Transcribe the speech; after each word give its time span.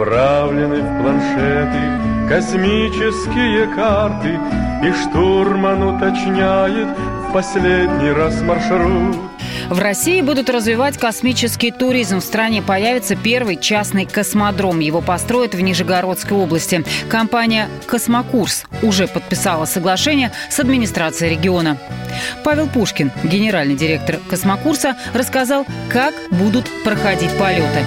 Отправлены 0.00 0.76
в 0.76 1.02
планшеты 1.02 2.26
космические 2.26 3.66
карты, 3.74 4.38
И 4.82 4.92
штурман 4.92 5.82
уточняет 5.82 6.88
в 7.28 7.32
последний 7.34 8.10
раз 8.10 8.40
маршрут. 8.40 9.14
В 9.68 9.78
России 9.78 10.22
будут 10.22 10.48
развивать 10.48 10.96
космический 10.96 11.70
туризм. 11.70 12.20
В 12.20 12.24
стране 12.24 12.62
появится 12.62 13.14
первый 13.14 13.56
частный 13.56 14.06
космодром. 14.06 14.78
Его 14.78 15.02
построят 15.02 15.54
в 15.54 15.60
Нижегородской 15.60 16.34
области. 16.34 16.82
Компания 17.10 17.68
«Космокурс» 17.86 18.64
уже 18.80 19.06
подписала 19.06 19.66
соглашение 19.66 20.32
с 20.48 20.58
администрацией 20.58 21.32
региона. 21.32 21.76
Павел 22.42 22.68
Пушкин, 22.68 23.12
генеральный 23.22 23.76
директор 23.76 24.16
«Космокурса», 24.30 24.96
рассказал, 25.12 25.66
как 25.90 26.14
будут 26.30 26.64
проходить 26.84 27.36
полеты. 27.38 27.84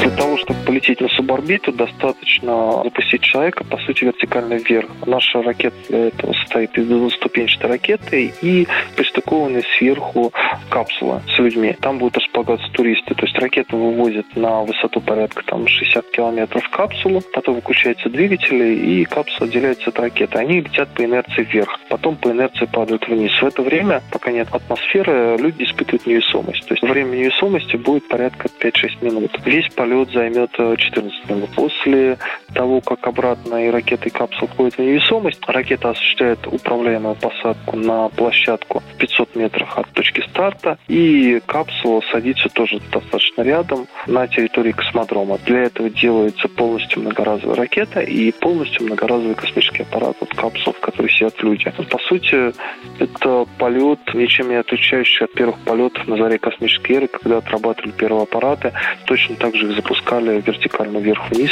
Для 0.00 0.10
того, 0.10 0.36
чтобы 0.36 0.58
полететь 0.66 1.00
на 1.00 1.08
суборбиту, 1.08 1.72
достаточно 1.72 2.82
запустить 2.82 3.22
человека, 3.22 3.64
по 3.64 3.78
сути, 3.78 4.04
вертикально 4.04 4.54
вверх. 4.54 4.88
Наша 5.06 5.42
ракета 5.42 5.76
этого 5.90 6.32
состоит 6.32 6.76
из 6.76 6.86
двуступенчатой 6.88 7.70
ракеты 7.70 8.32
и 8.42 8.66
пристыкованной 8.96 9.62
сверху 9.78 10.32
капсула 10.68 11.22
с 11.34 11.38
людьми. 11.38 11.76
Там 11.80 11.98
будут 11.98 12.18
располагаться 12.18 12.68
туристы. 12.72 13.14
То 13.14 13.26
есть 13.26 13.38
ракету 13.38 13.76
вывозят 13.76 14.26
на 14.34 14.62
высоту 14.62 15.00
порядка 15.00 15.44
там, 15.44 15.68
60 15.68 16.10
километров 16.10 16.68
капсулу, 16.70 17.22
потом 17.32 17.56
выключаются 17.56 18.08
двигатели, 18.08 18.74
и 18.74 19.04
капсула 19.04 19.48
отделяется 19.48 19.90
от 19.90 19.98
ракеты. 20.00 20.38
Они 20.38 20.60
летят 20.60 20.88
по 20.94 21.04
инерции 21.04 21.44
вверх, 21.44 21.78
потом 21.88 22.16
по 22.16 22.30
инерции 22.30 22.66
падают 22.66 23.06
вниз. 23.06 23.32
В 23.40 23.46
это 23.46 23.62
время, 23.62 24.02
пока 24.10 24.32
нет 24.32 24.48
атмосферы, 24.50 25.36
люди 25.38 25.64
испытывают 25.64 26.06
невесомость. 26.06 26.66
То 26.66 26.74
есть 26.74 26.82
время 26.82 27.16
невесомости 27.16 27.76
будет 27.76 28.08
порядка 28.08 28.48
5-6 28.60 29.04
минут. 29.04 29.30
Весь 29.44 29.68
полет 29.82 30.12
займет 30.12 30.52
14 30.52 30.94
э, 31.02 31.34
минут. 31.34 31.50
После 31.56 32.16
того, 32.54 32.80
как 32.80 33.04
обратно 33.08 33.66
и 33.66 33.70
ракета, 33.70 34.06
и 34.06 34.10
капсула 34.10 34.48
входят 34.48 34.74
в 34.74 34.78
невесомость, 34.78 35.40
ракета 35.48 35.90
осуществляет 35.90 36.46
управляемую 36.46 37.16
посадку 37.16 37.76
на 37.76 38.08
площадку 38.10 38.80
в 38.80 38.98
500 38.98 39.34
метрах 39.34 39.78
от 39.78 39.88
точки 39.88 40.22
старта, 40.30 40.78
и 40.86 41.40
капсула 41.46 42.00
садится 42.12 42.48
тоже 42.48 42.80
достаточно 42.92 43.42
рядом 43.42 43.88
на 44.06 44.28
территории 44.28 44.70
космодрома. 44.70 45.38
Для 45.46 45.64
этого 45.64 45.90
делается 45.90 46.46
полностью 46.46 47.02
многоразовая 47.02 47.56
ракета 47.56 48.00
и 48.00 48.30
полностью 48.30 48.86
многоразовый 48.86 49.34
космический 49.34 49.82
аппарат, 49.82 50.16
вот 50.20 50.32
капсул, 50.32 50.74
в 50.74 50.80
которой 50.80 51.10
сидят 51.10 51.42
люди. 51.42 51.72
По 51.90 51.98
сути, 51.98 52.52
это 53.00 53.46
полет, 53.58 53.98
ничем 54.14 54.48
не 54.50 54.56
отличающийся 54.56 55.24
от 55.24 55.32
первых 55.32 55.58
полетов 55.64 56.06
на 56.06 56.16
заре 56.16 56.38
космической 56.38 56.92
эры, 56.92 57.08
когда 57.08 57.38
отрабатывали 57.38 57.90
первые 57.90 58.22
аппараты. 58.22 58.72
Точно 59.06 59.34
так 59.36 59.56
же 59.56 59.71
запускали 59.74 60.40
вертикально 60.46 60.98
вверх-вниз. 60.98 61.50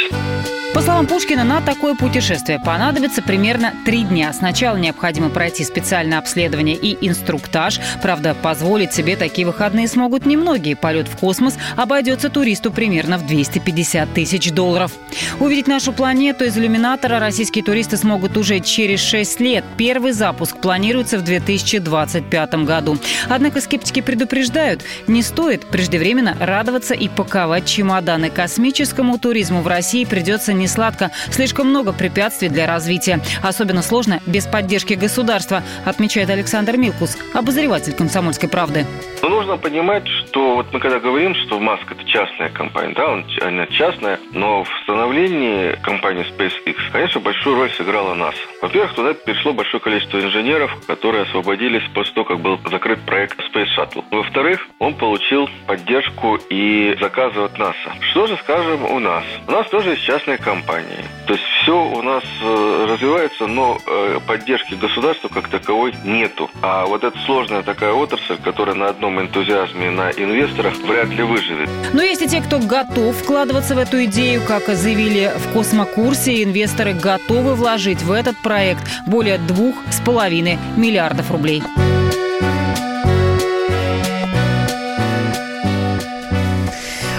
По 0.73 0.79
словам 0.79 1.05
Пушкина, 1.05 1.43
на 1.43 1.59
такое 1.59 1.95
путешествие 1.95 2.57
понадобится 2.57 3.21
примерно 3.21 3.73
три 3.85 4.03
дня. 4.03 4.31
Сначала 4.31 4.77
необходимо 4.77 5.29
пройти 5.29 5.65
специальное 5.65 6.17
обследование 6.17 6.77
и 6.77 6.97
инструктаж. 7.05 7.81
Правда, 8.01 8.33
позволить 8.41 8.93
себе 8.93 9.17
такие 9.17 9.45
выходные 9.45 9.89
смогут 9.89 10.25
немногие. 10.25 10.77
Полет 10.77 11.09
в 11.09 11.17
космос 11.17 11.57
обойдется 11.75 12.29
туристу 12.29 12.71
примерно 12.71 13.17
в 13.17 13.27
250 13.27 14.13
тысяч 14.13 14.51
долларов. 14.51 14.93
Увидеть 15.41 15.67
нашу 15.67 15.91
планету 15.91 16.45
из 16.45 16.57
иллюминатора 16.57 17.19
российские 17.19 17.65
туристы 17.65 17.97
смогут 17.97 18.37
уже 18.37 18.61
через 18.61 19.01
6 19.01 19.41
лет. 19.41 19.65
Первый 19.75 20.13
запуск 20.13 20.55
планируется 20.57 21.17
в 21.17 21.23
2025 21.23 22.53
году. 22.63 22.97
Однако 23.27 23.59
скептики 23.59 23.99
предупреждают, 23.99 24.83
не 25.07 25.21
стоит 25.21 25.65
преждевременно 25.65 26.37
радоваться 26.39 26.93
и 26.93 27.09
паковать 27.09 27.65
чемоданы. 27.65 28.29
Космическому 28.29 29.19
туризму 29.19 29.61
в 29.61 29.67
России 29.67 30.05
придется 30.05 30.53
не 30.61 30.67
сладко. 30.67 31.11
Слишком 31.31 31.67
много 31.67 31.91
препятствий 31.91 32.47
для 32.47 32.67
развития. 32.67 33.19
Особенно 33.41 33.81
сложно 33.81 34.21
без 34.25 34.45
поддержки 34.45 34.93
государства, 34.93 35.63
отмечает 35.85 36.29
Александр 36.29 36.77
Милкус, 36.77 37.17
обозреватель 37.33 37.93
«Комсомольской 37.93 38.47
правды». 38.47 38.85
Но 39.21 39.29
ну, 39.29 39.35
нужно 39.37 39.57
понимать, 39.57 40.07
что 40.07 40.55
вот 40.55 40.67
мы 40.71 40.79
когда 40.79 40.99
говорим, 40.99 41.35
что 41.35 41.59
Маск 41.59 41.91
это 41.91 42.03
частная 42.05 42.49
компания, 42.49 42.93
да, 42.95 43.07
он, 43.07 43.25
она 43.41 43.67
частная, 43.67 44.19
но 44.31 44.63
в 44.63 44.69
становлении 44.83 45.75
компании 45.83 46.25
SpaceX, 46.25 46.75
конечно, 46.91 47.21
большую 47.21 47.55
роль 47.55 47.71
сыграла 47.71 48.13
НАСА. 48.13 48.37
Во-первых, 48.61 48.93
туда 48.93 49.13
пришло 49.13 49.53
большое 49.53 49.81
количество 49.81 50.19
инженеров, 50.19 50.71
которые 50.87 51.23
освободились 51.23 51.83
после 51.93 52.13
того, 52.13 52.25
как 52.25 52.39
был 52.39 52.59
закрыт 52.69 52.99
проект 53.05 53.39
Space 53.39 53.67
Shuttle. 53.77 54.03
Во-вторых, 54.11 54.67
он 54.79 54.95
получил 54.95 55.49
поддержку 55.67 56.39
и 56.49 56.95
заказы 56.99 57.39
от 57.39 57.57
НАСА. 57.57 57.93
Что 58.11 58.27
же 58.27 58.37
скажем 58.37 58.85
у 58.85 58.99
нас? 58.99 59.23
У 59.47 59.51
нас 59.51 59.67
тоже 59.69 59.91
есть 59.91 60.03
частная 60.03 60.37
компания. 60.37 60.50
То 61.27 61.33
есть 61.33 61.45
все 61.61 61.85
у 61.85 62.01
нас 62.01 62.23
э, 62.41 62.87
развивается, 62.89 63.47
но 63.47 63.77
э, 63.85 64.19
поддержки 64.25 64.73
государства 64.73 65.29
как 65.29 65.47
таковой 65.47 65.93
нету. 66.03 66.49
А 66.61 66.85
вот 66.85 67.03
эта 67.03 67.17
сложная 67.19 67.63
такая 67.63 67.93
отрасль, 67.93 68.37
которая 68.43 68.75
на 68.75 68.87
одном 68.87 69.19
энтузиазме 69.19 69.89
на 69.89 70.11
инвесторах 70.11 70.75
вряд 70.77 71.09
ли 71.09 71.23
выживет. 71.23 71.69
Но 71.93 72.01
есть 72.01 72.21
и 72.21 72.27
те, 72.27 72.41
кто 72.41 72.59
готов 72.59 73.15
вкладываться 73.15 73.75
в 73.75 73.77
эту 73.77 74.03
идею, 74.05 74.41
как 74.47 74.67
заявили 74.67 75.31
в 75.35 75.53
космокурсе, 75.53 76.43
инвесторы 76.43 76.93
готовы 76.93 77.55
вложить 77.55 78.01
в 78.01 78.11
этот 78.11 78.37
проект 78.41 78.83
более 79.07 79.37
двух 79.37 79.75
с 79.89 79.99
половиной 80.01 80.57
миллиардов 80.75 81.31
рублей. 81.31 81.63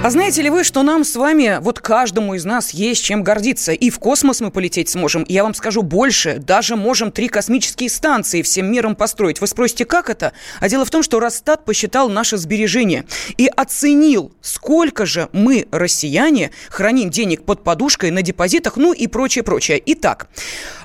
А 0.05 0.11
знаете 0.11 0.43
ли 0.43 0.51
вы, 0.51 0.65
что 0.65 0.83
нам 0.83 1.05
с 1.05 1.15
вами, 1.15 1.59
вот 1.61 1.79
каждому 1.79 2.35
из 2.35 2.45
нас 2.45 2.71
есть 2.71 3.05
чем 3.05 3.23
гордиться. 3.23 3.71
И 3.71 3.89
в 3.89 4.01
космос 4.01 4.41
мы 4.41 4.51
полететь 4.51 4.89
сможем. 4.89 5.25
Я 5.29 5.45
вам 5.45 5.55
скажу 5.55 5.83
больше. 5.83 6.39
Даже 6.41 6.75
можем 6.75 7.13
три 7.13 7.29
космические 7.29 7.89
станции 7.89 8.43
всем 8.43 8.67
миром 8.67 8.97
построить. 8.97 9.41
Вы 9.41 9.47
спросите, 9.47 9.85
как 9.85 10.11
это? 10.11 10.33
А 10.59 10.69
дело 10.69 10.85
в 10.85 10.91
том, 10.91 11.05
что 11.05 11.21
Росстат 11.21 11.65
посчитал 11.65 12.09
наше 12.09 12.37
сбережение 12.37 13.05
и 13.37 13.47
оценил, 13.47 14.33
сколько 14.41 15.07
же 15.07 15.29
мы, 15.33 15.69
россияне, 15.71 16.51
храним 16.69 17.09
денег 17.09 17.45
под 17.45 17.63
подушкой 17.63 18.11
на 18.11 18.23
депозитах, 18.23 18.77
ну 18.77 18.93
и 18.93 19.07
прочее, 19.07 19.45
прочее. 19.45 19.81
Итак, 19.87 20.27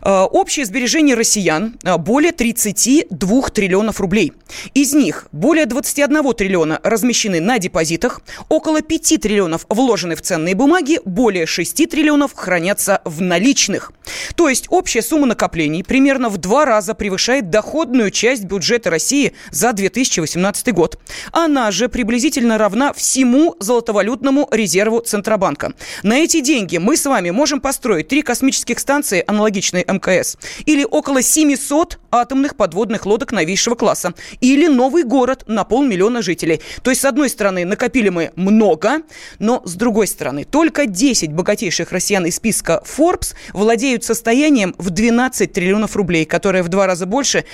э, 0.03 0.11
общее 0.11 0.63
сбережение 0.63 1.15
россиян 1.15 1.79
э, 1.83 1.97
более 1.97 2.33
32 2.33 3.49
триллионов 3.49 3.99
рублей. 3.99 4.33
Из 4.75 4.93
них 4.93 5.25
более 5.31 5.65
21 5.65 6.35
триллиона 6.35 6.79
размещены 6.83 7.41
на 7.41 7.57
депозитах, 7.57 8.21
около 8.47 8.83
5 8.83 9.06
5 9.07 9.21
триллионов 9.21 9.65
вложены 9.69 10.15
в 10.15 10.21
ценные 10.21 10.53
бумаги, 10.53 10.99
более 11.05 11.45
6 11.45 11.89
триллионов 11.89 12.33
хранятся 12.35 13.01
в 13.05 13.21
наличных. 13.21 13.93
То 14.35 14.49
есть 14.49 14.65
общая 14.69 15.01
сумма 15.01 15.27
накоплений 15.27 15.83
примерно 15.83 16.29
в 16.29 16.37
два 16.37 16.65
раза 16.65 16.93
превышает 16.93 17.49
доходную 17.49 18.11
часть 18.11 18.43
бюджета 18.43 18.89
России 18.89 19.33
за 19.51 19.71
2018 19.71 20.73
год. 20.73 20.99
Она 21.31 21.71
же 21.71 21.87
приблизительно 21.87 22.57
равна 22.57 22.91
всему 22.91 23.55
золотовалютному 23.59 24.49
резерву 24.51 24.99
Центробанка. 24.99 25.73
На 26.03 26.17
эти 26.17 26.41
деньги 26.41 26.77
мы 26.77 26.97
с 26.97 27.05
вами 27.05 27.29
можем 27.29 27.61
построить 27.61 28.09
три 28.09 28.21
космических 28.21 28.77
станции, 28.79 29.23
аналогичные 29.25 29.85
МКС, 29.87 30.37
или 30.65 30.83
около 30.83 31.21
700 31.21 31.99
атомных 32.11 32.55
подводных 32.55 33.05
лодок 33.05 33.31
новейшего 33.31 33.75
класса, 33.75 34.13
или 34.41 34.67
новый 34.67 35.03
город 35.03 35.43
на 35.47 35.63
полмиллиона 35.63 36.21
жителей. 36.21 36.61
То 36.81 36.89
есть, 36.89 37.01
с 37.01 37.05
одной 37.05 37.29
стороны, 37.29 37.65
накопили 37.65 38.09
мы 38.09 38.31
много, 38.35 38.96
но, 39.39 39.61
с 39.65 39.75
другой 39.75 40.07
стороны, 40.07 40.43
только 40.43 40.85
10 40.85 41.33
богатейших 41.33 41.91
россиян 41.91 42.25
из 42.25 42.35
списка 42.35 42.81
Forbes 42.85 43.35
владеют 43.53 44.03
состоянием 44.03 44.73
в 44.77 44.89
12 44.89 45.51
триллионов 45.51 45.95
рублей, 45.95 46.25
которое 46.25 46.63
в 46.63 46.69
два 46.69 46.87
раза 46.87 47.05
больше, 47.05 47.45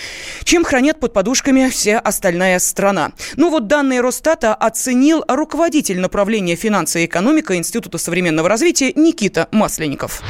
чем 0.43 0.63
хранят 0.63 0.99
под 0.99 1.13
подушками 1.13 1.69
вся 1.69 1.99
остальная 1.99 2.59
страна. 2.59 3.11
Ну 3.35 3.49
вот 3.49 3.67
данные 3.67 4.01
Росстата 4.01 4.53
оценил 4.53 5.23
руководитель 5.27 5.99
направления 5.99 6.55
финансы 6.55 7.03
и 7.03 7.05
экономика 7.05 7.55
Института 7.57 7.97
современного 7.97 8.49
развития 8.49 8.93
Никита 8.95 9.47
Масленников. 9.51 10.21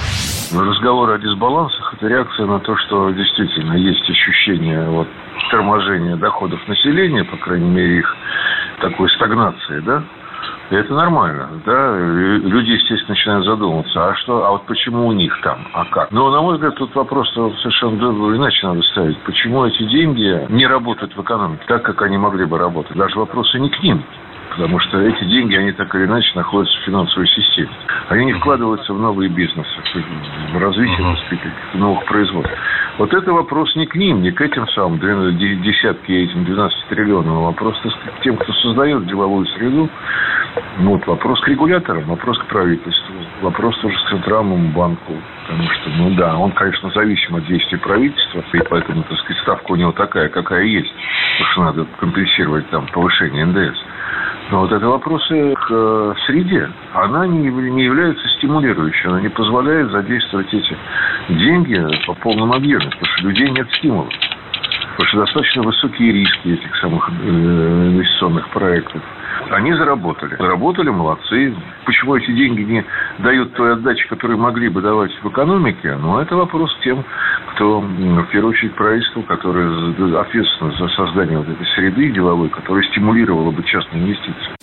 Разговор 0.51 1.09
о 1.09 1.17
дисбалансах– 1.17 1.93
это 1.97 2.07
реакция 2.07 2.45
на 2.45 2.59
то, 2.59 2.75
что 2.77 3.09
действительно 3.11 3.73
есть 3.73 4.07
ощущение 4.09 4.87
вот, 4.89 5.07
торможения 5.49 6.15
доходов 6.15 6.59
населения, 6.67 7.23
по 7.23 7.37
крайней 7.37 7.69
мере, 7.69 7.99
их 7.99 8.15
такой 8.81 9.09
стагнации, 9.11 9.79
да, 9.79 10.03
это 10.75 10.93
нормально, 10.93 11.49
да. 11.65 11.97
Люди, 11.97 12.71
естественно, 12.71 13.09
начинают 13.09 13.45
задумываться, 13.45 14.09
а 14.09 14.15
что, 14.15 14.45
а 14.45 14.51
вот 14.51 14.65
почему 14.65 15.07
у 15.07 15.11
них 15.11 15.39
там, 15.41 15.67
а 15.73 15.85
как? 15.85 16.11
Но, 16.11 16.29
на 16.31 16.41
мой 16.41 16.55
взгляд, 16.55 16.75
тут 16.75 16.93
вопрос 16.95 17.31
совершенно 17.33 18.35
иначе 18.35 18.67
надо 18.67 18.81
ставить. 18.83 19.17
Почему 19.19 19.65
эти 19.65 19.83
деньги 19.83 20.45
не 20.49 20.67
работают 20.67 21.15
в 21.15 21.21
экономике 21.21 21.63
так, 21.67 21.83
как 21.83 22.01
они 22.01 22.17
могли 22.17 22.45
бы 22.45 22.57
работать? 22.57 22.95
Даже 22.97 23.17
вопросы 23.17 23.59
не 23.59 23.69
к 23.69 23.81
ним. 23.83 24.03
Потому 24.55 24.79
что 24.79 25.01
эти 25.01 25.23
деньги, 25.25 25.55
они 25.55 25.71
так 25.71 25.93
или 25.95 26.05
иначе 26.05 26.31
находятся 26.35 26.77
в 26.79 26.85
финансовой 26.85 27.27
системе. 27.27 27.71
Они 28.09 28.25
не 28.25 28.33
вкладываются 28.33 28.93
в 28.93 28.99
новые 28.99 29.29
бизнесы, 29.29 29.67
в 30.53 30.57
развитие 30.59 30.99
uh 30.99 31.77
новых 31.77 32.05
производств. 32.05 32.53
Вот 32.99 33.11
это 33.13 33.33
вопрос 33.33 33.75
не 33.75 33.87
к 33.87 33.95
ним, 33.95 34.21
не 34.21 34.31
к 34.31 34.39
этим 34.41 34.67
самым 34.69 34.99
десятки, 34.99 36.11
этим 36.11 36.45
12 36.45 36.85
триллионам, 36.89 37.37
а 37.37 37.41
вопрос 37.45 37.75
к 37.81 38.21
тем, 38.23 38.37
кто 38.37 38.53
создает 38.53 39.07
деловую 39.07 39.47
среду. 39.47 39.89
Вот, 40.77 41.07
вопрос 41.07 41.41
к 41.41 41.47
регуляторам, 41.47 42.03
вопрос 42.03 42.37
к 42.37 42.45
правительству, 42.45 43.15
вопрос 43.41 43.75
тоже 43.79 43.97
к 43.97 44.09
Центральному 44.09 44.71
банку. 44.71 45.13
Потому 45.47 45.69
что, 45.69 45.89
ну 45.97 46.15
да, 46.15 46.37
он, 46.37 46.51
конечно, 46.51 46.91
зависим 46.91 47.35
от 47.35 47.47
действий 47.47 47.79
правительства, 47.79 48.43
и 48.53 48.59
поэтому, 48.69 49.03
так 49.03 49.17
сказать, 49.17 49.41
ставка 49.41 49.71
у 49.71 49.75
него 49.75 49.91
такая, 49.91 50.29
какая 50.29 50.63
есть. 50.63 50.93
Потому 51.39 51.51
что 51.51 51.63
надо 51.63 51.85
компенсировать 51.99 52.69
там 52.69 52.85
повышение 52.93 53.45
НДС. 53.45 53.77
Но 54.51 54.61
вот 54.61 54.71
это 54.71 54.87
вопросы 54.87 55.53
к 55.55 55.67
э, 55.69 56.13
среде. 56.25 56.69
Она 56.93 57.25
не, 57.27 57.49
не 57.49 57.83
является 57.83 58.27
стимулирующей. 58.37 59.09
Она 59.09 59.21
не 59.21 59.29
позволяет 59.29 59.91
задействовать 59.91 60.53
эти 60.53 60.77
деньги 61.29 61.81
по 62.05 62.13
полному 62.15 62.53
объему. 62.53 62.83
Потому 62.83 63.05
что 63.05 63.27
людей 63.27 63.49
нет 63.49 63.67
стимула. 63.77 64.09
Потому 64.91 65.07
что 65.07 65.17
достаточно 65.19 65.63
высокие 65.63 66.11
риски 66.11 66.49
этих 66.49 66.75
самых 66.77 67.09
э, 67.09 67.27
инвестиционных 67.27 68.47
проектов. 68.49 69.01
Они 69.49 69.73
заработали. 69.73 70.35
Заработали, 70.35 70.89
молодцы. 70.89 71.53
Почему 71.85 72.15
эти 72.15 72.31
деньги 72.31 72.61
не 72.61 72.85
дают 73.19 73.53
той 73.53 73.73
отдачи, 73.73 74.07
которую 74.07 74.39
могли 74.39 74.69
бы 74.69 74.81
давать 74.81 75.11
в 75.21 75.29
экономике? 75.29 75.95
Ну, 75.99 76.19
это 76.19 76.35
вопрос 76.35 76.75
тем, 76.83 77.03
кто, 77.53 77.79
в 77.81 78.25
первую 78.31 78.53
очередь, 78.53 78.75
правительство, 78.75 79.21
которое 79.23 80.19
ответственно 80.19 80.71
за 80.77 80.87
создание 80.89 81.37
вот 81.37 81.49
этой 81.49 81.65
среды 81.75 82.11
деловой, 82.11 82.49
которая 82.49 82.83
стимулировала 82.91 83.51
бы 83.51 83.63
частные 83.63 84.03
инвестиции. 84.03 84.55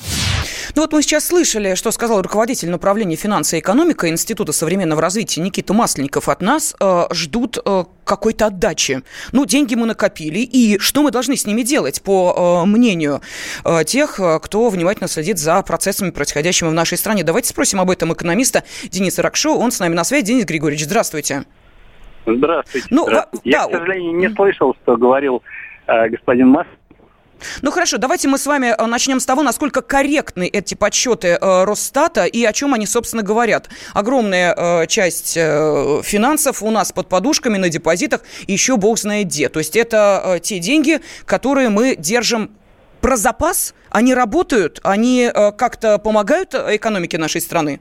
Ну 0.76 0.82
вот 0.82 0.92
мы 0.92 1.02
сейчас 1.02 1.26
слышали, 1.26 1.74
что 1.74 1.90
сказал 1.90 2.22
руководитель 2.22 2.70
направления 2.70 3.16
финансы 3.16 3.56
и 3.56 3.60
экономика 3.60 4.08
Института 4.08 4.52
современного 4.52 5.02
развития 5.02 5.40
Никита 5.40 5.74
Масленников. 5.74 6.28
От 6.28 6.40
нас 6.42 6.76
э, 6.78 7.06
ждут 7.12 7.58
э, 7.64 7.84
какой-то 8.04 8.46
отдачи. 8.46 9.02
Ну, 9.32 9.46
деньги 9.46 9.74
мы 9.74 9.86
накопили, 9.86 10.38
и 10.38 10.78
что 10.78 11.02
мы 11.02 11.10
должны 11.10 11.36
с 11.36 11.44
ними 11.44 11.62
делать, 11.62 12.02
по 12.02 12.62
э, 12.64 12.66
мнению 12.66 13.20
э, 13.64 13.84
тех, 13.84 14.20
э, 14.20 14.38
кто 14.40 14.68
внимательно 14.68 15.08
следит 15.08 15.38
за 15.38 15.60
процессами, 15.62 16.10
происходящими 16.10 16.68
в 16.68 16.74
нашей 16.74 16.98
стране? 16.98 17.24
Давайте 17.24 17.48
спросим 17.48 17.80
об 17.80 17.90
этом 17.90 18.12
экономиста 18.12 18.62
Дениса 18.84 19.22
Ракшо. 19.22 19.58
Он 19.58 19.72
с 19.72 19.80
нами 19.80 19.94
на 19.94 20.04
связи. 20.04 20.26
Денис 20.26 20.44
Григорьевич, 20.44 20.84
здравствуйте. 20.86 21.44
Здравствуйте. 22.26 22.86
Ну, 22.90 23.04
здравствуйте. 23.04 23.50
Я, 23.50 23.66
да. 23.66 23.68
к 23.68 23.80
сожалению, 23.80 24.16
не 24.16 24.28
слышал, 24.30 24.74
что 24.82 24.96
говорил 24.96 25.42
э, 25.86 26.08
господин 26.08 26.48
Маск. 26.48 26.68
Ну 27.62 27.70
хорошо, 27.70 27.98
давайте 27.98 28.28
мы 28.28 28.38
с 28.38 28.46
вами 28.46 28.74
э, 28.76 28.86
начнем 28.86 29.20
с 29.20 29.26
того, 29.26 29.42
насколько 29.42 29.82
корректны 29.82 30.46
эти 30.46 30.74
подсчеты 30.74 31.38
э, 31.40 31.64
Росстата 31.64 32.24
и 32.24 32.44
о 32.44 32.52
чем 32.52 32.74
они, 32.74 32.86
собственно, 32.86 33.22
говорят. 33.22 33.68
Огромная 33.94 34.54
э, 34.54 34.86
часть 34.86 35.36
э, 35.36 36.00
финансов 36.02 36.62
у 36.62 36.70
нас 36.70 36.92
под 36.92 37.08
подушками 37.08 37.56
на 37.56 37.68
депозитах, 37.68 38.22
еще 38.46 38.76
бог 38.76 38.98
знает 38.98 39.28
где. 39.28 39.48
То 39.48 39.58
есть 39.58 39.76
это 39.76 40.22
э, 40.24 40.40
те 40.40 40.58
деньги, 40.58 41.00
которые 41.24 41.68
мы 41.70 41.96
держим 41.96 42.50
про 43.00 43.16
запас, 43.16 43.74
они 43.90 44.14
работают, 44.14 44.80
они 44.82 45.30
э, 45.32 45.52
как-то 45.52 45.98
помогают 45.98 46.54
экономике 46.54 47.18
нашей 47.18 47.40
страны? 47.40 47.80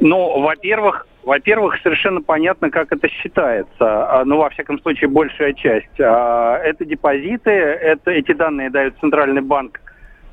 Ну, 0.00 0.40
во-первых, 0.40 1.06
во-первых, 1.30 1.78
совершенно 1.84 2.20
понятно, 2.20 2.70
как 2.72 2.90
это 2.90 3.08
считается. 3.08 3.70
А, 3.78 4.24
ну, 4.24 4.38
во 4.38 4.50
всяком 4.50 4.80
случае, 4.80 5.08
большая 5.08 5.52
часть. 5.52 6.00
А, 6.00 6.56
это 6.56 6.84
депозиты, 6.84 7.52
это, 7.52 8.10
эти 8.10 8.32
данные 8.32 8.68
дает 8.68 8.98
Центральный 9.00 9.40
банк, 9.40 9.80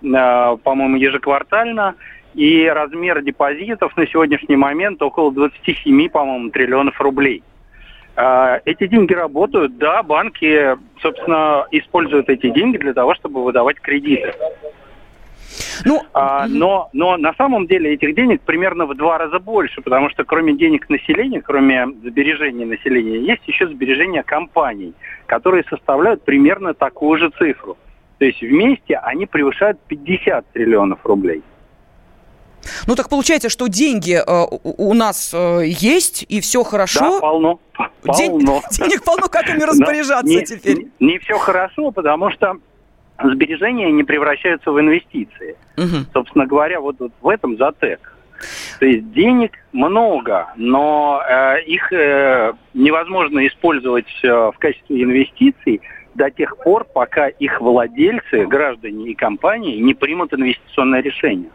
а, 0.04 0.56
по-моему, 0.58 0.96
ежеквартально. 0.96 1.94
И 2.34 2.66
размер 2.68 3.22
депозитов 3.22 3.96
на 3.96 4.08
сегодняшний 4.08 4.56
момент 4.56 5.00
около 5.04 5.32
27, 5.32 6.10
по-моему, 6.10 6.50
триллионов 6.50 7.00
рублей. 7.00 7.44
Эти 8.66 8.88
деньги 8.88 9.14
работают, 9.14 9.78
да, 9.78 10.02
банки, 10.02 10.76
собственно, 11.00 11.68
используют 11.70 12.30
эти 12.30 12.50
деньги 12.50 12.78
для 12.78 12.94
того, 12.94 13.14
чтобы 13.14 13.44
выдавать 13.44 13.80
кредиты. 13.80 14.34
Ну, 15.86 16.02
а, 16.14 16.48
но, 16.48 16.90
но 16.94 17.18
на 17.18 17.34
самом 17.34 17.68
деле 17.68 17.94
этих 17.94 18.16
денег 18.16 18.42
примерно 18.42 18.86
в 18.86 18.96
два 18.96 19.18
раза 19.18 19.40
больше, 19.40 19.82
потому 19.82 20.10
что 20.10 20.24
кроме 20.24 20.54
денег 20.54 20.90
населения, 20.90 21.42
кроме 21.42 21.88
сбережений 22.04 22.66
населения, 22.66 23.20
есть 23.20 23.48
еще 23.48 23.68
сбережения 23.68 24.24
компаний, 24.24 24.94
которые 25.26 25.64
составляют 25.70 26.24
примерно 26.24 26.74
такую 26.74 27.20
же 27.20 27.30
цифру. 27.38 27.78
То 28.18 28.26
есть 28.26 28.42
вместе 28.42 28.96
они 28.98 29.26
превышают 29.26 29.80
50 29.88 30.52
триллионов 30.52 31.00
рублей. 31.06 31.44
Ну 32.86 32.96
так 32.96 33.10
получается, 33.10 33.50
что 33.50 33.68
деньги 33.68 34.18
э, 34.18 34.46
у 34.64 34.94
нас 34.94 35.32
э, 35.34 35.62
есть 35.66 36.26
и 36.28 36.42
все 36.42 36.64
хорошо. 36.64 37.00
Да, 37.00 37.20
полно. 37.20 37.60
День, 38.18 38.32
полно. 38.32 38.62
Денег 38.72 39.04
полно, 39.04 39.28
как 39.28 39.50
ими 39.50 39.64
распоряжаться 39.64 40.26
не, 40.26 40.44
теперь? 40.44 40.88
Не, 41.00 41.14
не 41.14 41.20
все 41.20 41.38
хорошо, 41.38 41.92
потому 41.92 42.32
что 42.32 42.56
сбережения 43.24 43.92
не 43.92 44.04
превращаются 44.04 44.72
в 44.72 44.80
инвестиции. 44.80 45.56
Угу. 45.78 46.12
Собственно 46.14 46.46
говоря, 46.46 46.80
вот, 46.80 46.98
вот 47.00 47.12
в 47.22 47.30
этом 47.30 47.58
затек. 47.58 48.14
То 48.80 48.86
есть 48.86 49.12
денег 49.12 49.54
много, 49.72 50.48
но 50.56 51.22
э, 51.28 51.64
их 51.64 51.92
э, 51.92 52.54
невозможно 52.74 53.46
использовать 53.48 54.08
э, 54.24 54.28
в 54.28 54.56
качестве 54.60 55.04
инвестиций 55.04 55.82
до 56.14 56.30
тех 56.30 56.58
пор, 56.58 56.84
пока 56.84 57.28
их 57.28 57.60
владельцы, 57.62 58.46
граждане 58.46 59.10
и 59.10 59.16
компании 59.16 59.80
не 59.80 59.94
примут 59.94 60.34
инвестиционное 60.34 61.02
решение. 61.02 61.50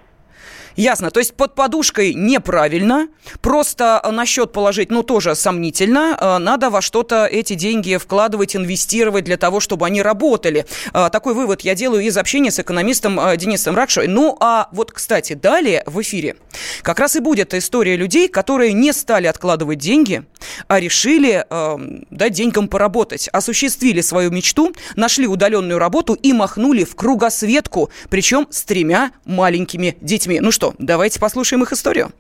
Ясно. 0.76 1.10
То 1.10 1.20
есть 1.20 1.34
под 1.34 1.54
подушкой 1.54 2.14
неправильно. 2.14 3.08
Просто 3.40 4.02
на 4.10 4.26
счет 4.26 4.52
положить, 4.52 4.90
ну, 4.90 5.02
тоже 5.02 5.34
сомнительно. 5.34 6.16
Э, 6.20 6.38
надо 6.38 6.70
во 6.70 6.80
что-то 6.80 7.26
эти 7.26 7.54
деньги 7.54 7.96
вкладывать, 7.96 8.56
инвестировать 8.56 9.24
для 9.24 9.36
того, 9.36 9.60
чтобы 9.60 9.86
они 9.86 10.02
работали. 10.02 10.66
Э, 10.92 11.08
такой 11.10 11.34
вывод 11.34 11.62
я 11.62 11.74
делаю 11.74 12.02
из 12.02 12.16
общения 12.16 12.50
с 12.50 12.58
экономистом 12.58 13.19
э, 13.20 13.36
Денисом 13.36 13.76
Ракшой. 13.76 14.08
Ну, 14.08 14.36
а 14.40 14.69
вот, 14.72 14.92
кстати, 14.92 15.34
далее 15.34 15.82
в 15.86 16.00
эфире 16.02 16.36
как 16.82 16.98
раз 16.98 17.16
и 17.16 17.20
будет 17.20 17.54
история 17.54 17.96
людей, 17.96 18.28
которые 18.28 18.72
не 18.72 18.92
стали 18.92 19.26
откладывать 19.26 19.78
деньги, 19.78 20.25
а 20.68 20.80
решили 20.80 21.44
э, 21.48 22.02
дать 22.10 22.32
деньгам 22.32 22.68
поработать, 22.68 23.28
осуществили 23.32 24.00
свою 24.00 24.30
мечту, 24.30 24.72
нашли 24.96 25.26
удаленную 25.26 25.78
работу 25.78 26.14
и 26.14 26.32
махнули 26.32 26.84
в 26.84 26.94
кругосветку, 26.94 27.90
причем 28.10 28.46
с 28.50 28.62
тремя 28.62 29.12
маленькими 29.25 29.96
детьми. 30.00 30.40
Ну 30.40 30.50
что, 30.50 30.62
давайте 30.79 31.20
послушаем 31.20 31.62
их 31.62 31.73
историю. 31.73 32.12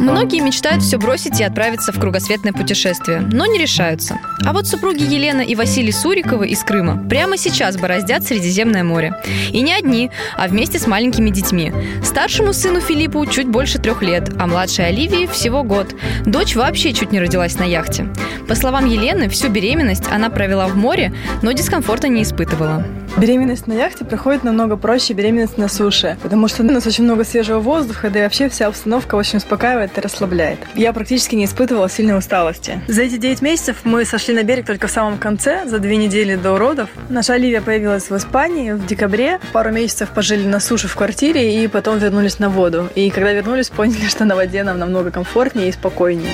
Многие 0.00 0.40
мечтают 0.40 0.82
все 0.82 0.98
бросить 0.98 1.38
и 1.40 1.44
отправиться 1.44 1.92
в 1.92 2.00
кругосветное 2.00 2.52
путешествие, 2.52 3.20
но 3.20 3.46
не 3.46 3.58
решаются. 3.58 4.18
А 4.44 4.52
вот 4.52 4.66
супруги 4.66 5.02
Елена 5.02 5.42
и 5.42 5.54
Василий 5.54 5.92
Суриковы 5.92 6.48
из 6.48 6.62
Крыма 6.64 7.08
прямо 7.08 7.36
сейчас 7.36 7.76
бороздят 7.76 8.24
Средиземное 8.24 8.82
море. 8.82 9.14
И 9.50 9.60
не 9.60 9.72
одни, 9.72 10.10
а 10.36 10.48
вместе 10.48 10.78
с 10.78 10.86
маленькими 10.86 11.30
детьми. 11.30 11.72
Старшему 12.02 12.52
сыну 12.52 12.80
Филиппу 12.80 13.24
чуть 13.26 13.48
больше 13.48 13.78
трех 13.78 14.02
лет, 14.02 14.30
а 14.38 14.46
младшей 14.46 14.88
Оливии 14.88 15.26
всего 15.26 15.62
год. 15.62 15.94
Дочь 16.24 16.56
вообще 16.56 16.92
чуть 16.92 17.12
не 17.12 17.20
родилась 17.20 17.58
на 17.58 17.64
яхте. 17.64 18.08
По 18.48 18.54
словам 18.54 18.86
Елены, 18.86 19.28
всю 19.28 19.48
беременность 19.48 20.06
она 20.10 20.30
провела 20.30 20.66
в 20.66 20.76
море, 20.76 21.12
но 21.42 21.52
дискомфорта 21.52 22.08
не 22.08 22.22
испытывала. 22.22 22.84
Беременность 23.16 23.66
на 23.66 23.72
яхте 23.72 24.04
проходит 24.04 24.44
намного 24.44 24.76
проще 24.76 25.12
беременность 25.12 25.58
на 25.58 25.68
суше, 25.68 26.16
потому 26.22 26.48
что 26.48 26.62
у 26.62 26.66
нас 26.66 26.86
очень 26.86 27.04
много 27.04 27.24
свежего 27.24 27.58
воздуха, 27.58 28.10
да 28.10 28.20
и 28.20 28.22
вообще 28.22 28.48
вся 28.48 28.66
обстановка 28.66 29.14
очень 29.16 29.38
успокаивает 29.38 29.96
и 29.96 30.00
расслабляет. 30.00 30.58
Я 30.74 30.92
практически 30.92 31.34
не 31.34 31.46
испытывала 31.46 31.88
сильной 31.88 32.16
усталости. 32.16 32.80
За 32.86 33.02
эти 33.02 33.16
9 33.16 33.42
месяцев 33.42 33.78
мы 33.84 34.04
сошли 34.04 34.34
на 34.34 34.42
берег 34.42 34.66
только 34.66 34.86
в 34.86 34.90
самом 34.90 35.18
конце, 35.18 35.66
за 35.66 35.78
две 35.78 35.96
недели 35.96 36.36
до 36.36 36.52
уродов. 36.52 36.90
Наша 37.08 37.34
Оливия 37.34 37.60
появилась 37.60 38.10
в 38.10 38.16
Испании 38.16 38.72
в 38.72 38.86
декабре. 38.86 39.40
Пару 39.52 39.72
месяцев 39.72 40.10
пожили 40.10 40.46
на 40.46 40.60
суше 40.60 40.88
в 40.88 40.94
квартире 40.94 41.62
и 41.62 41.66
потом 41.66 41.98
вернулись 41.98 42.38
на 42.38 42.50
воду. 42.50 42.88
И 42.94 43.10
когда 43.10 43.32
вернулись, 43.32 43.70
поняли, 43.70 44.04
что 44.08 44.24
на 44.24 44.36
воде 44.36 44.62
нам 44.62 44.78
намного 44.78 45.10
комфортнее 45.10 45.68
и 45.70 45.72
спокойнее. 45.72 46.32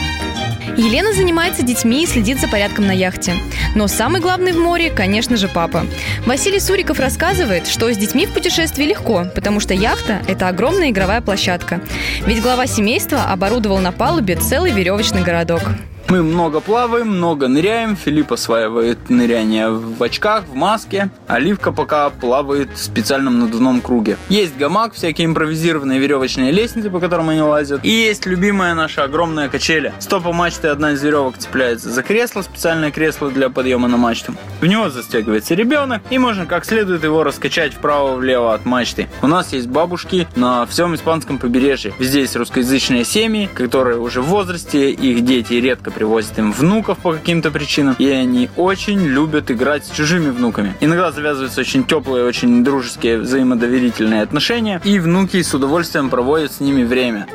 Елена 0.77 1.13
занимается 1.13 1.63
детьми 1.63 2.03
и 2.03 2.07
следит 2.07 2.41
за 2.41 2.49
порядком 2.49 2.87
на 2.87 2.93
яхте. 2.93 3.35
Но 3.75 3.89
самый 3.89 4.21
главный 4.21 4.53
в 4.53 4.59
море, 4.59 4.91
конечно 4.91 5.37
же, 5.37 5.49
папа. 5.49 5.87
Василий 6.27 6.61
Суриков 6.61 6.99
рассказывает, 6.99 7.67
что 7.67 7.93
с 7.93 7.97
детьми 7.97 8.27
в 8.27 8.33
путешествии 8.33 8.85
легко, 8.85 9.27
потому 9.35 9.61
что 9.61 9.75
яхта– 9.75 10.23
это 10.29 10.49
огромная 10.49 10.91
игровая 10.91 11.21
площадка. 11.21 11.81
Ведь 12.27 12.43
глава 12.43 12.67
семейства 12.67 13.25
оборудовал 13.25 13.79
на 13.79 13.93
палубе 13.93 14.37
целый 14.37 14.73
веревочный 14.73 15.23
городок. 15.23 15.63
Мы 16.09 16.23
много 16.23 16.61
плаваем, 16.61 17.09
много 17.09 17.49
ныряем. 17.49 17.97
Филипп 17.97 18.33
осваивает 18.33 19.09
ныряние 19.09 19.71
в 19.71 20.03
очках, 20.03 20.45
в 20.45 20.55
маске. 20.55 21.09
Оливка 21.27 21.73
пока 21.73 22.11
плавает 22.11 22.69
в 22.75 22.79
специальном 22.79 23.41
надувном 23.41 23.81
круге. 23.81 24.19
Есть 24.29 24.57
гамак, 24.57 24.93
всякие 24.93 25.27
импровизированные 25.27 25.99
веревочные 25.99 26.53
лестницы, 26.53 26.91
по 26.91 27.01
которым 27.01 27.31
они 27.31 27.41
лазят. 27.41 27.85
И 27.85 27.89
есть 27.89 28.27
любимая 28.27 28.75
наша 28.75 29.05
огромная 29.05 29.49
качеля. 29.49 29.95
Стопа 29.99 30.33
мачты 30.33 30.69
одна 30.69 30.93
из 30.93 31.03
веревок 31.03 31.39
цепляется 31.39 31.91
за 31.91 32.03
кресло, 32.03 32.43
специальное 32.43 32.91
кресло 32.91 33.31
для 33.31 33.49
подъема 33.49 33.89
на 33.89 33.97
мачту. 33.97 34.35
В 34.61 34.67
него 34.67 34.91
застегивается 34.91 35.55
ребенок, 35.55 36.03
и 36.11 36.19
можно 36.19 36.45
как 36.45 36.67
следует 36.67 37.03
его 37.03 37.25
раскачать 37.25 37.73
вправо-влево 37.75 38.53
от 38.53 38.67
мачты. 38.67 39.09
У 39.23 39.27
нас 39.27 39.53
есть 39.55 39.69
бабушки 39.69 40.29
на 40.37 40.67
всем 40.67 40.95
испанском 40.95 41.39
побережье. 41.39 41.95
Здесь 41.99 42.37
русскоязычные 42.37 43.05
семьи, 43.05 43.49
которые 43.53 43.99
уже 43.99 44.21
в 44.21 44.27
возрасте, 44.27 44.91
их 44.91 45.25
дети 45.25 45.55
редко 45.55 45.94
привозят 45.95 46.39
им 46.39 46.53
внуков 46.53 46.99
по 46.99 47.13
каким-то 47.13 47.51
причинам, 47.51 47.97
и 47.99 48.09
они 48.09 48.51
очень 48.57 49.01
любят 49.01 49.51
играть 49.51 49.87
с 49.87 49.91
чужими 49.91 50.31
внуками. 50.31 50.75
Иногда 50.81 51.13
завязываются 51.13 51.61
очень 51.61 51.85
теплые, 51.85 52.25
очень 52.25 52.65
дружеские, 52.65 53.19
взаимодоверительные 53.19 54.23
отношения, 54.23 54.81
и 54.85 54.99
внуки 54.99 55.41
с 55.41 55.55
удовольствием 55.55 56.11
проводят 56.11 56.53
с 56.53 56.61
ними 56.61 56.85
время. 56.85 57.27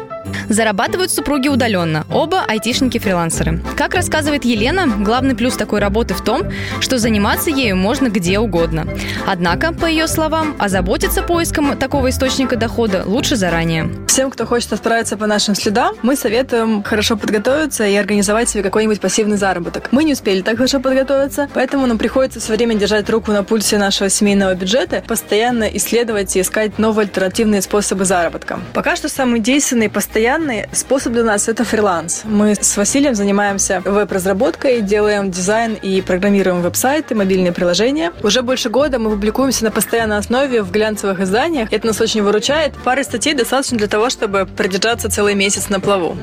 Зарабатывают 0.50 1.12
супруги 1.12 1.48
удаленно. 1.48 2.06
Оба 2.12 2.44
айтишники-фрилансеры. 2.48 3.62
Как 3.78 3.94
рассказывает 3.94 4.46
Елена, 4.46 4.88
главный 4.88 5.36
плюс 5.36 5.56
такой 5.56 5.80
работы 5.80 6.14
в 6.14 6.22
том, 6.22 6.44
что 6.80 6.98
заниматься 6.98 7.50
ею 7.50 7.76
можно 7.76 8.10
где 8.10 8.40
угодно. 8.40 8.88
Однако, 9.28 9.74
по 9.74 9.86
ее 9.86 10.08
словам, 10.08 10.56
озаботиться 10.60 11.22
поиском 11.22 11.78
такого 11.78 12.10
источника 12.10 12.56
дохода 12.56 13.04
лучше 13.06 13.36
заранее. 13.36 13.90
Всем, 14.08 14.32
кто 14.32 14.46
хочет 14.46 14.74
отправиться 14.74 15.18
по 15.18 15.28
нашим 15.28 15.56
следам, 15.56 15.96
мы 16.02 16.16
советуем 16.16 16.84
хорошо 16.84 17.16
подготовиться 17.16 17.86
и 17.86 17.96
организовать 17.96 18.50
себе 18.50 18.64
какой-нибудь 18.64 19.00
пассивный 19.00 19.38
заработок. 19.38 19.90
Мы 19.92 20.04
не 20.04 20.14
успели 20.14 20.42
так 20.42 20.58
хорошо 20.58 20.80
подготовиться, 20.80 21.48
поэтому 21.54 21.86
нам 21.86 21.98
приходится 21.98 22.40
все 22.40 22.54
время 22.54 22.76
держать 22.76 23.10
руку 23.10 23.32
на 23.32 23.44
пульсе 23.44 23.78
нашего 23.78 24.10
семейного 24.10 24.56
бюджета, 24.56 25.04
постоянно 25.08 25.66
исследовать 25.66 26.36
и 26.36 26.42
искать 26.42 26.80
новые 26.80 27.04
альтернативные 27.04 27.62
способы 27.62 28.06
заработка. 28.06 28.60
Пока 28.74 28.96
что 28.96 29.10
самый 29.10 29.40
действенный 29.40 29.86
и 29.86 29.90
постоянный 30.20 30.66
способ 30.74 31.14
для 31.14 31.24
нас– 31.24 31.48
это 31.48 31.64
фриланс. 31.64 32.24
Мы 32.26 32.54
с 32.54 32.76
Василием 32.76 33.16
занимаемся 33.16 33.82
веб-разработкой, 33.86 34.82
делаем 34.82 35.32
дизайн 35.32 35.76
и 35.76 36.02
программируем 36.02 36.62
веб-сайты, 36.62 37.16
мобильные 37.16 37.54
приложения. 37.54 38.12
Уже 38.22 38.42
больше 38.42 38.70
года 38.70 39.00
мы 39.00 39.12
публикуемся 39.12 39.64
на 39.64 39.72
постоянной 39.72 40.18
основе 40.18 40.62
в 40.62 40.72
глянцевых 40.72 41.22
изданиях. 41.22 41.72
Это 41.72 41.88
нас 41.88 42.02
очень 42.02 42.22
выручает. 42.22 42.74
Пары 42.84 43.06
статей 43.06 43.34
достаточно 43.34 43.78
для 43.78 43.88
того, 43.88 44.10
чтобы 44.10 44.46
продержаться 44.46 45.10
целый 45.10 45.36
месяц 45.36 45.70
на 45.70 45.80
плаву. 45.80 46.18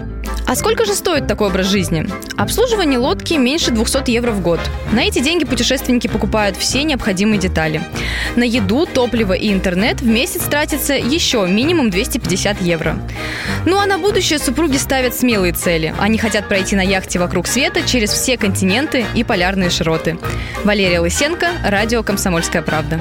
А 0.46 0.54
сколько 0.54 0.84
же 0.84 0.94
стоит 0.94 1.26
такой 1.26 1.48
образ 1.48 1.66
жизни? 1.66 2.06
Обслуживание 2.36 3.00
лодки 3.00 3.34
меньше 3.34 3.72
200 3.72 4.08
евро 4.10 4.30
в 4.30 4.40
год. 4.40 4.60
На 4.92 5.00
эти 5.00 5.18
деньги 5.18 5.44
путешественники 5.44 6.06
покупают 6.06 6.56
все 6.56 6.84
необходимые 6.84 7.40
детали. 7.40 7.82
На 8.36 8.44
еду, 8.44 8.86
топливо 8.86 9.32
и 9.32 9.52
интернет 9.52 10.00
в 10.00 10.06
месяц 10.06 10.42
тратится 10.42 10.94
еще 10.94 11.46
минимум 11.48 11.90
250 11.90 12.62
евро. 12.62 12.96
Ну 13.64 13.78
а 13.78 13.86
на 13.86 13.98
будущее 13.98 14.38
супруги 14.38 14.76
ставят 14.76 15.16
смелые 15.16 15.52
цели. 15.52 15.92
Они 15.98 16.16
хотят 16.16 16.48
пройти 16.48 16.76
на 16.76 16.82
яхте 16.82 17.18
вокруг 17.18 17.48
света 17.48 17.82
через 17.84 18.10
все 18.10 18.36
континенты 18.36 19.04
и 19.14 19.24
полярные 19.24 19.70
широты. 19.70 20.16
Валерия 20.62 21.00
Лысенко, 21.00 21.48
радио 21.64 22.04
«Комсомольская 22.04 22.62
правда». 22.62 23.00